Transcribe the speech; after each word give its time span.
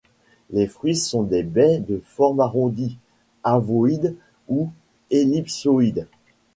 Les 0.49 0.65
fruits 0.65 0.95
sont 0.95 1.21
des 1.21 1.43
baies 1.43 1.77
de 1.77 2.01
forme 2.03 2.39
arrondie, 2.39 2.97
ovoïde 3.43 4.15
ou 4.49 4.71
ellipsoïde. 5.11 6.07